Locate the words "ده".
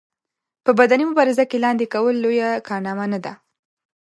3.25-3.33